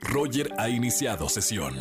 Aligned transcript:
Roger 0.00 0.52
ha 0.58 0.68
iniciado 0.68 1.28
sesión. 1.28 1.76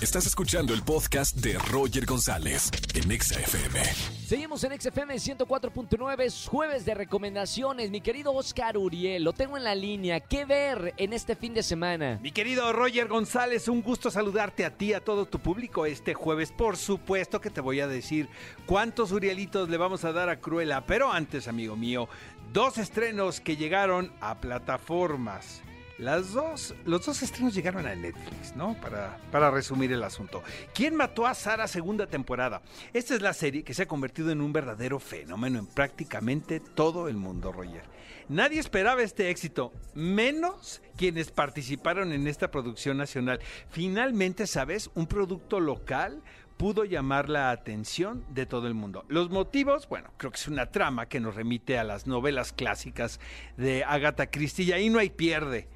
Estás 0.00 0.26
escuchando 0.26 0.74
el 0.74 0.82
podcast 0.82 1.36
de 1.36 1.58
Roger 1.58 2.06
González 2.06 2.70
en 2.94 3.10
Exa 3.10 3.40
FM. 3.40 3.82
Seguimos 4.26 4.62
en 4.62 4.80
XFM 4.80 5.14
104.9, 5.14 6.20
es 6.20 6.46
jueves 6.48 6.84
de 6.84 6.94
recomendaciones. 6.94 7.90
Mi 7.90 8.00
querido 8.00 8.32
Oscar 8.32 8.76
Uriel, 8.76 9.24
lo 9.24 9.32
tengo 9.32 9.56
en 9.56 9.64
la 9.64 9.74
línea. 9.74 10.20
¿Qué 10.20 10.44
ver 10.44 10.94
en 10.98 11.12
este 11.12 11.34
fin 11.34 11.54
de 11.54 11.62
semana? 11.62 12.20
Mi 12.22 12.30
querido 12.30 12.72
Roger 12.72 13.08
González, 13.08 13.66
un 13.66 13.82
gusto 13.82 14.10
saludarte 14.10 14.64
a 14.64 14.76
ti, 14.76 14.92
a 14.92 15.00
todo 15.00 15.26
tu 15.26 15.40
público 15.40 15.86
este 15.86 16.14
jueves. 16.14 16.52
Por 16.52 16.76
supuesto 16.76 17.40
que 17.40 17.50
te 17.50 17.60
voy 17.60 17.80
a 17.80 17.88
decir 17.88 18.28
cuántos 18.66 19.10
Urielitos 19.10 19.68
le 19.68 19.78
vamos 19.78 20.04
a 20.04 20.12
dar 20.12 20.28
a 20.28 20.40
Cruella. 20.40 20.84
Pero 20.86 21.10
antes, 21.10 21.48
amigo 21.48 21.74
mío, 21.74 22.08
dos 22.52 22.78
estrenos 22.78 23.40
que 23.40 23.56
llegaron 23.56 24.12
a 24.20 24.40
plataformas. 24.40 25.62
Las 25.98 26.32
dos, 26.32 26.76
los 26.84 27.04
dos 27.04 27.22
estrenos 27.24 27.54
llegaron 27.54 27.84
a 27.84 27.94
Netflix, 27.96 28.54
¿no? 28.54 28.80
Para, 28.80 29.18
para 29.32 29.50
resumir 29.50 29.92
el 29.92 30.04
asunto. 30.04 30.44
¿Quién 30.72 30.94
mató 30.94 31.26
a 31.26 31.34
Sara 31.34 31.66
segunda 31.66 32.06
temporada? 32.06 32.62
Esta 32.92 33.16
es 33.16 33.20
la 33.20 33.32
serie 33.32 33.64
que 33.64 33.74
se 33.74 33.82
ha 33.82 33.88
convertido 33.88 34.30
en 34.30 34.40
un 34.40 34.52
verdadero 34.52 35.00
fenómeno 35.00 35.58
en 35.58 35.66
prácticamente 35.66 36.60
todo 36.60 37.08
el 37.08 37.16
mundo, 37.16 37.50
Roger. 37.50 37.82
Nadie 38.28 38.60
esperaba 38.60 39.02
este 39.02 39.28
éxito, 39.28 39.72
menos 39.92 40.82
quienes 40.96 41.32
participaron 41.32 42.12
en 42.12 42.28
esta 42.28 42.52
producción 42.52 42.96
nacional. 42.96 43.40
Finalmente, 43.70 44.46
¿sabes? 44.46 44.90
Un 44.94 45.08
producto 45.08 45.58
local 45.58 46.22
pudo 46.58 46.84
llamar 46.84 47.28
la 47.28 47.50
atención 47.50 48.24
de 48.28 48.46
todo 48.46 48.68
el 48.68 48.74
mundo. 48.74 49.04
Los 49.08 49.30
motivos, 49.30 49.88
bueno, 49.88 50.10
creo 50.16 50.30
que 50.30 50.38
es 50.38 50.46
una 50.46 50.66
trama 50.66 51.06
que 51.06 51.18
nos 51.18 51.34
remite 51.34 51.76
a 51.76 51.82
las 51.82 52.06
novelas 52.06 52.52
clásicas 52.52 53.18
de 53.56 53.82
Agatha 53.82 54.30
Christie 54.30 54.66
y 54.66 54.72
ahí 54.72 54.90
no 54.90 55.00
hay 55.00 55.10
pierde 55.10 55.66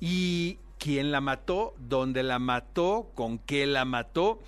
y 0.00 0.58
quién 0.78 1.12
la 1.12 1.20
mató, 1.20 1.74
dónde 1.78 2.22
la 2.22 2.38
mató, 2.38 3.10
con 3.14 3.38
qué 3.38 3.66
la 3.66 3.84
mató. 3.84 4.40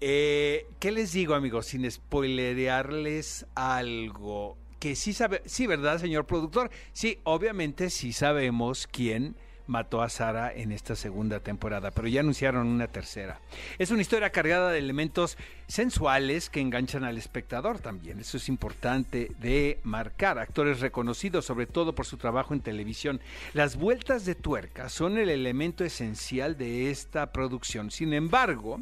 Eh, 0.00 0.66
¿Qué 0.80 0.92
les 0.92 1.12
digo, 1.12 1.34
amigos? 1.34 1.66
Sin 1.66 1.90
spoilerearles 1.90 3.46
algo. 3.54 4.56
Que 4.78 4.96
sí 4.96 5.12
sabe, 5.12 5.42
sí, 5.46 5.66
¿verdad, 5.66 5.98
señor 5.98 6.26
productor? 6.26 6.70
Sí, 6.92 7.18
obviamente 7.24 7.90
sí 7.90 8.12
sabemos 8.12 8.86
quién 8.86 9.36
mató 9.66 10.02
a 10.02 10.08
Sara 10.08 10.52
en 10.52 10.72
esta 10.72 10.96
segunda 10.96 11.40
temporada, 11.40 11.90
pero 11.90 12.08
ya 12.08 12.20
anunciaron 12.20 12.66
una 12.66 12.88
tercera. 12.88 13.40
Es 13.78 13.90
una 13.90 14.02
historia 14.02 14.30
cargada 14.30 14.70
de 14.70 14.78
elementos 14.78 15.38
sensuales 15.66 16.50
que 16.50 16.60
enganchan 16.60 17.04
al 17.04 17.18
espectador 17.18 17.78
también. 17.78 18.20
Eso 18.20 18.36
es 18.36 18.48
importante 18.48 19.30
de 19.38 19.80
marcar. 19.82 20.38
Actores 20.38 20.80
reconocidos, 20.80 21.44
sobre 21.44 21.66
todo 21.66 21.94
por 21.94 22.06
su 22.06 22.16
trabajo 22.16 22.54
en 22.54 22.60
televisión. 22.60 23.20
Las 23.52 23.76
vueltas 23.76 24.24
de 24.24 24.34
tuerca 24.34 24.88
son 24.88 25.18
el 25.18 25.30
elemento 25.30 25.84
esencial 25.84 26.56
de 26.56 26.90
esta 26.90 27.32
producción. 27.32 27.90
Sin 27.90 28.12
embargo, 28.12 28.80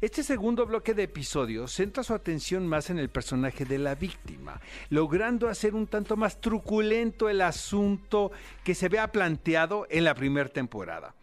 este 0.00 0.22
segundo 0.22 0.66
bloque 0.66 0.94
de 0.94 1.04
episodios 1.04 1.72
centra 1.72 2.02
su 2.02 2.14
atención 2.14 2.66
más 2.66 2.90
en 2.90 2.98
el 2.98 3.08
personaje 3.08 3.64
de 3.64 3.78
la 3.78 3.94
víctima, 3.94 4.60
logrando 4.88 5.48
hacer 5.48 5.74
un 5.74 5.86
tanto 5.86 6.16
más 6.16 6.40
truculento 6.40 7.28
el 7.28 7.40
asunto 7.40 8.32
que 8.64 8.74
se 8.74 8.88
vea 8.88 9.12
planteado 9.12 9.86
en 9.90 10.04
la 10.04 10.14
primera 10.14 10.48
temporada. 10.48 11.14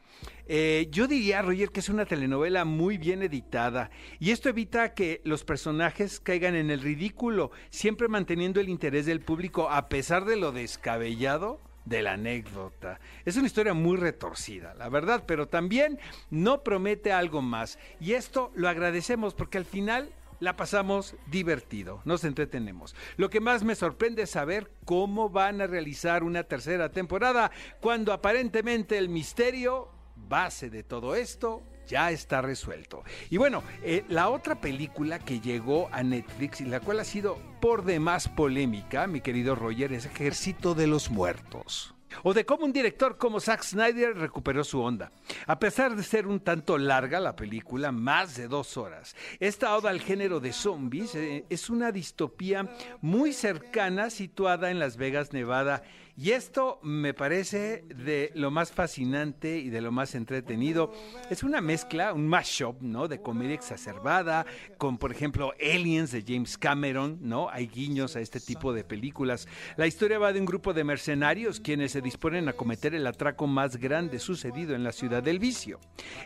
Eh, 0.50 0.88
yo 0.92 1.08
diría, 1.08 1.42
Roger, 1.42 1.72
que 1.72 1.82
es 1.82 1.90
una 1.90 2.06
telenovela 2.06 2.64
muy 2.64 2.98
bien 2.98 3.22
editada 3.22 3.90
y 4.18 4.32
esto 4.32 4.48
evita 4.48 4.94
que 4.94 5.22
los 5.26 5.44
personajes 5.44 6.22
caigan 6.22 6.56
en 6.56 6.72
el 6.72 6.82
ridículo, 6.82 7.52
siempre 7.70 8.08
manteniendo 8.08 8.62
el 8.62 8.70
interés 8.70 9.06
del 9.06 9.20
público 9.20 9.70
a 9.70 9.90
pesar 9.90 10.24
de 10.24 10.38
lo 10.38 10.54
descabellado 10.54 11.60
de 11.88 12.02
la 12.02 12.14
anécdota. 12.14 13.00
Es 13.26 13.38
una 13.38 13.48
historia 13.48 13.74
muy 13.74 13.98
retorcida, 13.98 14.74
la 14.76 14.90
verdad, 14.90 15.24
pero 15.26 15.48
también 15.48 16.00
no 16.30 16.64
promete 16.64 17.14
algo 17.14 17.42
más. 17.42 17.80
Y 18.00 18.14
esto 18.14 18.52
lo 18.56 18.68
agradecemos 18.68 19.34
porque 19.34 19.58
al 19.58 19.66
final 19.66 20.10
la 20.40 20.56
pasamos 20.56 21.16
divertido, 21.28 22.02
nos 22.06 22.24
entretenemos. 22.24 22.96
Lo 23.16 23.30
que 23.30 23.40
más 23.40 23.64
me 23.64 23.76
sorprende 23.76 24.24
es 24.24 24.32
saber 24.32 24.72
cómo 24.86 25.30
van 25.30 25.62
a 25.62 25.68
realizar 25.68 26.24
una 26.24 26.44
tercera 26.44 26.92
temporada 26.92 27.52
cuando 27.80 28.14
aparentemente 28.14 28.98
el 28.98 29.10
misterio 29.10 29.90
base 30.16 30.70
de 30.70 30.84
todo 30.84 31.16
esto 31.16 31.64
ya 31.88 32.12
está 32.12 32.42
resuelto. 32.42 33.04
Y 33.30 33.38
bueno, 33.38 33.64
eh, 33.82 34.06
la 34.10 34.30
otra 34.30 34.62
película 34.62 35.20
que 35.20 35.40
llegó 35.40 35.90
a 35.92 36.04
Netflix 36.04 36.62
y 36.62 36.66
la 36.66 36.80
cual 36.80 37.00
ha 37.00 37.06
sido 37.06 37.40
por 37.62 37.84
demás 37.84 38.28
polémica, 38.30 39.08
mi 39.08 39.22
querido 39.22 39.56
Roger, 39.56 39.94
es 39.94 40.06
Ejército 40.06 40.76
de 40.76 40.88
los 40.88 41.10
Muertos 41.10 41.96
o 42.24 42.34
de 42.34 42.46
cómo 42.46 42.66
un 42.66 42.74
director 42.74 43.18
como 43.18 43.40
Zack 43.40 43.64
Snyder 43.64 44.16
recuperó 44.18 44.64
su 44.64 44.82
onda. 44.82 45.12
A 45.46 45.60
pesar 45.60 45.96
de 45.96 46.04
ser 46.04 46.28
un 46.28 46.40
tanto 46.40 46.78
larga 46.78 47.20
la 47.20 47.36
película, 47.36 47.92
más 47.92 48.36
de 48.36 48.48
dos 48.48 48.78
horas, 48.78 49.16
esta 49.40 49.76
oda 49.76 49.90
al 49.90 50.02
género 50.02 50.40
de 50.40 50.54
zombies 50.54 51.16
eh, 51.16 51.46
es 51.50 51.70
una 51.70 51.92
distopía 51.92 52.70
muy 53.02 53.34
cercana 53.34 54.10
situada 54.10 54.72
en 54.72 54.80
Las 54.80 54.98
Vegas, 54.98 55.34
Nevada 55.34 55.84
y 56.20 56.32
esto 56.32 56.80
me 56.82 57.14
parece 57.14 57.84
de 57.96 58.32
lo 58.34 58.50
más 58.50 58.72
fascinante 58.72 59.60
y 59.60 59.70
de 59.70 59.82
lo 59.82 59.92
más 59.92 60.16
entretenido. 60.16 60.92
Es 61.30 61.44
una 61.44 61.62
mezcla, 61.62 62.12
un 62.12 62.28
mashup, 62.28 62.82
¿no? 62.82 63.08
De 63.08 63.22
comedia 63.22 63.54
exacerbada, 63.54 64.48
con, 64.80 64.98
por 64.98 65.12
ejemplo, 65.12 65.54
Aliens 65.62 66.10
de 66.12 66.24
James 66.28 66.58
Cameron, 66.58 67.20
¿no? 67.22 67.50
Hay 67.50 67.68
guiños 67.68 68.16
a 68.16 68.22
este 68.22 68.40
tipo 68.40 68.74
de 68.74 68.84
películas. 68.84 69.48
La 69.76 69.86
historia 69.86 70.18
va 70.18 70.34
de 70.34 70.40
un 70.40 70.48
grupo 70.48 70.74
de 70.74 70.84
mercenarios 70.84 71.60
quienes 71.60 71.92
se 71.92 72.02
disponen 72.02 72.50
a 72.50 72.54
cometer 72.54 72.96
el 72.96 73.06
atraco 73.06 73.46
más 73.46 73.78
grande 73.78 74.18
sucedido 74.18 74.74
en 74.74 74.84
la 74.84 74.94
ciudad 74.94 75.22
del 75.22 75.38
vicio. 75.38 75.80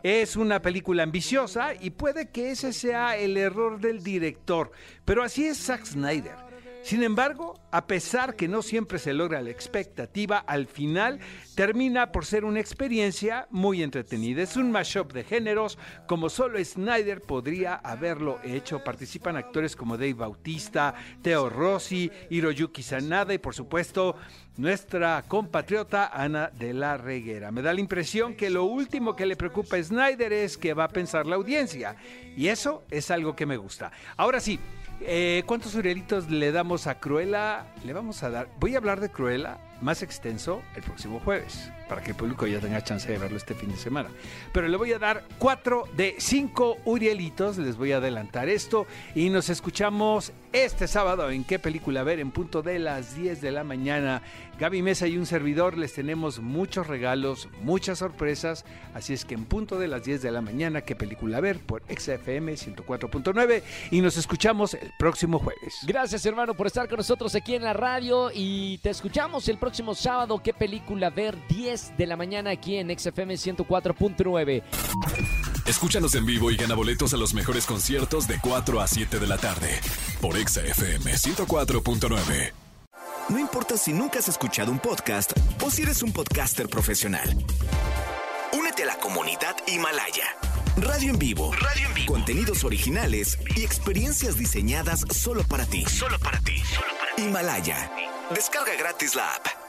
Es 0.03 0.37
una 0.37 0.61
película 0.61 1.03
ambiciosa 1.03 1.73
y 1.73 1.89
puede 1.89 2.29
que 2.29 2.51
ese 2.51 2.71
sea 2.71 3.17
el 3.17 3.35
error 3.35 3.81
del 3.81 4.01
director, 4.01 4.71
pero 5.03 5.21
así 5.21 5.47
es 5.47 5.57
Zack 5.57 5.83
Snyder. 5.83 6.51
Sin 6.83 7.03
embargo, 7.03 7.59
a 7.71 7.85
pesar 7.85 8.35
que 8.35 8.47
no 8.47 8.61
siempre 8.61 8.97
se 8.97 9.13
logra 9.13 9.41
la 9.41 9.51
expectativa, 9.51 10.39
al 10.39 10.65
final 10.65 11.19
termina 11.55 12.11
por 12.11 12.25
ser 12.25 12.43
una 12.43 12.59
experiencia 12.59 13.47
muy 13.51 13.83
entretenida. 13.83 14.41
Es 14.41 14.57
un 14.57 14.71
mashup 14.71 15.13
de 15.13 15.23
géneros 15.23 15.77
como 16.07 16.29
solo 16.29 16.63
Snyder 16.63 17.21
podría 17.21 17.75
haberlo 17.75 18.39
hecho. 18.43 18.83
Participan 18.83 19.37
actores 19.37 19.75
como 19.75 19.95
Dave 19.95 20.15
Bautista, 20.15 20.95
Theo 21.21 21.49
Rossi, 21.49 22.11
Hiroyuki 22.29 22.81
Sanada 22.81 23.33
y 23.33 23.37
por 23.37 23.53
supuesto 23.53 24.15
nuestra 24.57 25.23
compatriota 25.27 26.07
Ana 26.07 26.49
de 26.49 26.73
la 26.73 26.97
Reguera. 26.97 27.51
Me 27.51 27.61
da 27.61 27.73
la 27.73 27.79
impresión 27.79 28.35
que 28.35 28.49
lo 28.49 28.65
último 28.65 29.15
que 29.15 29.25
le 29.25 29.35
preocupa 29.35 29.77
a 29.77 29.83
Snyder 29.83 30.33
es 30.33 30.57
que 30.57 30.73
va 30.73 30.85
a 30.85 30.89
pensar 30.89 31.25
la 31.25 31.35
audiencia 31.35 31.95
y 32.35 32.47
eso 32.47 32.83
es 32.89 33.11
algo 33.11 33.35
que 33.35 33.45
me 33.45 33.57
gusta. 33.57 33.91
Ahora 34.17 34.39
sí, 34.39 34.59
eh, 35.05 35.43
¿Cuántos 35.45 35.75
Urielitos 35.75 36.29
le 36.29 36.51
damos 36.51 36.87
a 36.87 36.99
Cruella? 36.99 37.65
Le 37.83 37.93
vamos 37.93 38.23
a 38.23 38.29
dar. 38.29 38.47
Voy 38.59 38.75
a 38.75 38.77
hablar 38.77 38.99
de 38.99 39.09
Cruella 39.09 39.57
más 39.81 40.03
extenso 40.03 40.61
el 40.75 40.83
próximo 40.83 41.19
jueves, 41.19 41.71
para 41.89 42.01
que 42.01 42.11
el 42.11 42.17
público 42.17 42.45
ya 42.47 42.59
tenga 42.59 42.83
chance 42.83 43.11
de 43.11 43.17
verlo 43.17 43.37
este 43.37 43.55
fin 43.55 43.71
de 43.71 43.77
semana. 43.77 44.09
Pero 44.53 44.67
le 44.67 44.77
voy 44.77 44.93
a 44.93 44.99
dar 44.99 45.23
cuatro 45.37 45.85
de 45.95 46.15
cinco 46.19 46.77
Urielitos, 46.85 47.57
les 47.57 47.77
voy 47.77 47.91
a 47.91 47.97
adelantar 47.97 48.49
esto 48.49 48.85
y 49.15 49.29
nos 49.29 49.49
escuchamos 49.49 50.31
este 50.53 50.87
sábado 50.87 51.31
en 51.31 51.43
qué 51.43 51.59
película 51.59 52.03
ver 52.03 52.19
en 52.19 52.31
punto 52.31 52.61
de 52.61 52.77
las 52.77 53.15
10 53.15 53.41
de 53.41 53.51
la 53.51 53.63
mañana. 53.63 54.21
Gaby 54.59 54.83
Mesa 54.83 55.07
y 55.07 55.17
un 55.17 55.25
servidor 55.25 55.77
les 55.77 55.93
tenemos 55.93 56.39
muchos 56.39 56.85
regalos, 56.85 57.49
muchas 57.61 57.99
sorpresas, 57.99 58.63
así 58.93 59.13
es 59.13 59.25
que 59.25 59.33
en 59.33 59.45
punto 59.45 59.79
de 59.79 59.87
las 59.87 60.03
10 60.03 60.21
de 60.21 60.31
la 60.31 60.41
mañana 60.41 60.81
qué 60.81 60.95
película 60.95 61.39
ver 61.39 61.59
por 61.59 61.81
XFM 61.89 62.53
104.9 62.53 63.63
y 63.89 64.01
nos 64.01 64.17
escuchamos 64.17 64.75
el 64.75 64.91
próximo 64.99 65.39
jueves. 65.39 65.79
Gracias 65.87 66.25
hermano 66.25 66.53
por 66.53 66.67
estar 66.67 66.87
con 66.87 66.97
nosotros 66.97 67.33
aquí 67.33 67.55
en 67.55 67.63
la 67.63 67.73
radio 67.73 68.29
y 68.33 68.77
te 68.79 68.91
escuchamos 68.91 69.47
el 69.47 69.57
próximo 69.57 69.70
próximo 69.71 69.95
sábado 69.95 70.41
qué 70.43 70.53
película 70.53 71.09
ver 71.09 71.37
10 71.47 71.93
de 71.97 72.05
la 72.05 72.17
mañana 72.17 72.49
aquí 72.49 72.75
en 72.75 72.89
XFM 72.89 73.35
104.9. 73.35 74.63
Escúchanos 75.65 76.13
en 76.15 76.25
vivo 76.25 76.51
y 76.51 76.57
gana 76.57 76.75
boletos 76.75 77.13
a 77.13 77.17
los 77.17 77.33
mejores 77.33 77.65
conciertos 77.65 78.27
de 78.27 78.37
4 78.41 78.81
a 78.81 78.87
7 78.87 79.17
de 79.17 79.27
la 79.27 79.37
tarde 79.37 79.79
por 80.19 80.35
XFM 80.35 81.13
104.9. 81.13 82.51
No 83.29 83.39
importa 83.39 83.77
si 83.77 83.93
nunca 83.93 84.19
has 84.19 84.27
escuchado 84.27 84.73
un 84.73 84.79
podcast 84.79 85.31
o 85.63 85.71
si 85.71 85.83
eres 85.83 86.03
un 86.03 86.11
podcaster 86.11 86.67
profesional. 86.67 87.33
Únete 88.51 88.83
a 88.83 88.87
la 88.87 88.97
comunidad 88.97 89.55
Himalaya. 89.67 90.35
Radio 90.75 91.11
en 91.11 91.19
vivo. 91.19 91.53
Radio 91.53 91.87
en 91.87 91.93
vivo. 91.93 92.11
Contenidos 92.11 92.65
originales 92.65 93.39
y 93.55 93.63
experiencias 93.63 94.35
diseñadas 94.35 95.05
solo 95.13 95.45
para 95.45 95.65
ti. 95.65 95.85
Solo 95.85 96.19
para 96.19 96.41
ti. 96.41 96.57
Solo 96.57 96.87
para 96.99 97.15
ti. 97.15 97.23
Himalaya. 97.23 97.89
Descarga 98.33 98.75
gratis 98.75 99.15
la 99.15 99.33
app. 99.33 99.60